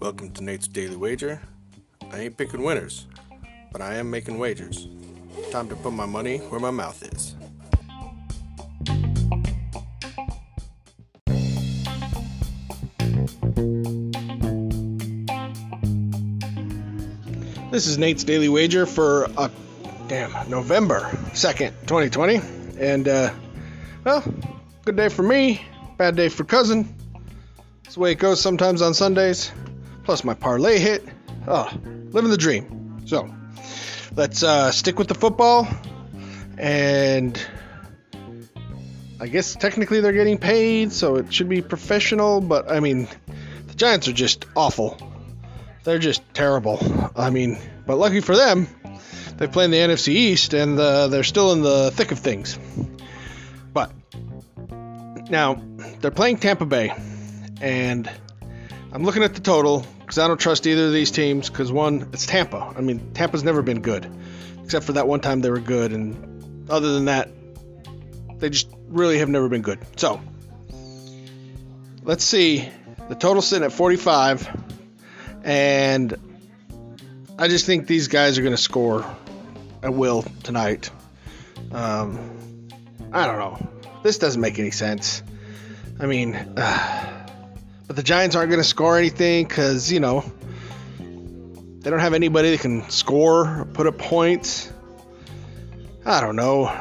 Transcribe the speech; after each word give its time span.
Welcome 0.00 0.30
to 0.32 0.42
Nate's 0.42 0.66
Daily 0.66 0.96
Wager. 0.96 1.42
I 2.10 2.20
ain't 2.20 2.38
picking 2.38 2.62
winners, 2.62 3.06
but 3.70 3.82
I 3.82 3.96
am 3.96 4.10
making 4.10 4.38
wagers. 4.38 4.88
Time 5.50 5.68
to 5.68 5.76
put 5.76 5.92
my 5.92 6.06
money 6.06 6.38
where 6.38 6.60
my 6.60 6.70
mouth 6.70 7.02
is. 7.12 7.36
This 17.70 17.86
is 17.86 17.98
Nate's 17.98 18.24
Daily 18.24 18.48
Wager 18.48 18.86
for 18.86 19.26
uh, 19.36 19.50
damn 20.08 20.48
November 20.48 21.00
2nd, 21.34 21.72
2020. 21.82 22.40
And 22.78 23.06
uh 23.06 23.34
well, 24.04 24.24
good 24.90 24.96
day 24.96 25.08
for 25.08 25.22
me, 25.22 25.62
bad 25.98 26.16
day 26.16 26.28
for 26.28 26.42
cousin. 26.42 26.92
It's 27.84 27.94
the 27.94 28.00
way 28.00 28.10
it 28.10 28.18
goes 28.18 28.40
sometimes 28.40 28.82
on 28.82 28.92
Sundays. 28.92 29.52
Plus 30.02 30.24
my 30.24 30.34
parlay 30.34 30.80
hit. 30.80 31.06
Oh, 31.46 31.72
living 32.10 32.28
the 32.28 32.36
dream. 32.36 32.98
So, 33.06 33.32
let's 34.16 34.42
uh 34.42 34.72
stick 34.72 34.98
with 34.98 35.06
the 35.06 35.14
football 35.14 35.68
and 36.58 37.40
I 39.20 39.28
guess 39.28 39.54
technically 39.54 40.00
they're 40.00 40.12
getting 40.12 40.38
paid, 40.38 40.92
so 40.92 41.14
it 41.14 41.32
should 41.32 41.48
be 41.48 41.62
professional, 41.62 42.40
but 42.40 42.68
I 42.68 42.80
mean, 42.80 43.06
the 43.68 43.74
Giants 43.74 44.08
are 44.08 44.12
just 44.12 44.44
awful. 44.56 44.98
They're 45.84 46.00
just 46.00 46.22
terrible. 46.34 46.80
I 47.14 47.30
mean, 47.30 47.58
but 47.86 47.96
lucky 47.96 48.22
for 48.22 48.34
them, 48.34 48.66
they 49.36 49.46
play 49.46 49.66
in 49.66 49.70
the 49.70 49.76
NFC 49.76 50.08
East 50.08 50.52
and 50.52 50.76
uh, 50.80 51.06
they're 51.06 51.22
still 51.22 51.52
in 51.52 51.62
the 51.62 51.92
thick 51.92 52.10
of 52.10 52.18
things. 52.18 52.58
But 53.72 53.92
now 55.30 55.62
they're 56.00 56.10
playing 56.10 56.38
Tampa 56.38 56.66
Bay, 56.66 56.92
and 57.60 58.10
I'm 58.92 59.04
looking 59.04 59.22
at 59.22 59.34
the 59.34 59.40
total 59.40 59.86
because 60.00 60.18
I 60.18 60.28
don't 60.28 60.40
trust 60.40 60.66
either 60.66 60.86
of 60.86 60.92
these 60.92 61.10
teams. 61.10 61.48
Because 61.48 61.70
one, 61.70 62.08
it's 62.12 62.26
Tampa. 62.26 62.74
I 62.76 62.80
mean, 62.80 63.12
Tampa's 63.14 63.44
never 63.44 63.62
been 63.62 63.80
good, 63.80 64.10
except 64.64 64.84
for 64.84 64.92
that 64.92 65.06
one 65.06 65.20
time 65.20 65.40
they 65.40 65.50
were 65.50 65.60
good, 65.60 65.92
and 65.92 66.68
other 66.70 66.92
than 66.92 67.06
that, 67.06 67.28
they 68.38 68.50
just 68.50 68.68
really 68.88 69.18
have 69.18 69.28
never 69.28 69.48
been 69.48 69.62
good. 69.62 69.78
So 69.96 70.20
let's 72.02 72.24
see. 72.24 72.68
The 73.08 73.14
total 73.14 73.42
sitting 73.42 73.64
at 73.64 73.72
45 73.72 74.48
and 75.42 76.16
I 77.38 77.48
just 77.48 77.66
think 77.66 77.86
these 77.86 78.08
guys 78.08 78.38
are 78.38 78.42
going 78.42 78.54
to 78.54 78.60
score 78.60 79.04
at 79.82 79.92
will 79.94 80.22
tonight. 80.42 80.90
Um, 81.72 82.68
I 83.12 83.26
don't 83.26 83.38
know. 83.38 83.79
This 84.02 84.18
doesn't 84.18 84.40
make 84.40 84.58
any 84.58 84.70
sense. 84.70 85.22
I 85.98 86.06
mean, 86.06 86.34
uh, 86.34 87.26
but 87.86 87.96
the 87.96 88.02
Giants 88.02 88.36
aren't 88.36 88.50
going 88.50 88.62
to 88.62 88.68
score 88.68 88.96
anything 88.96 89.46
because, 89.46 89.92
you 89.92 90.00
know, 90.00 90.24
they 90.98 91.90
don't 91.90 91.98
have 91.98 92.14
anybody 92.14 92.50
that 92.52 92.60
can 92.60 92.88
score, 92.90 93.66
put 93.74 93.86
up 93.86 93.98
points. 93.98 94.72
I 96.04 96.20
don't 96.20 96.36
know. 96.36 96.74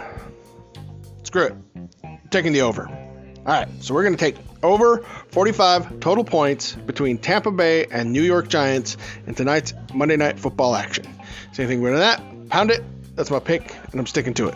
Screw 1.24 1.44
it. 1.44 1.56
I'm 2.04 2.20
taking 2.30 2.54
the 2.54 2.62
over. 2.62 2.88
All 2.88 3.46
right, 3.46 3.68
so 3.82 3.94
we're 3.94 4.04
going 4.04 4.16
to 4.16 4.20
take 4.20 4.36
over 4.62 5.00
45 5.30 6.00
total 6.00 6.24
points 6.24 6.74
between 6.74 7.18
Tampa 7.18 7.52
Bay 7.52 7.86
and 7.86 8.12
New 8.12 8.22
York 8.22 8.48
Giants 8.48 8.98
in 9.26 9.36
tonight's 9.36 9.74
Monday 9.94 10.18
Night 10.18 10.40
Football 10.40 10.76
action. 10.76 11.06
See 11.54 11.64
anything 11.64 11.82
better 11.82 11.98
than 11.98 12.02
that? 12.02 12.50
Pound 12.50 12.72
it. 12.72 12.84
That's 13.16 13.32
my 13.32 13.40
pick, 13.40 13.76
and 13.92 14.00
I'm 14.00 14.08
sticking 14.08 14.34
to 14.36 14.50
it. 14.50 14.56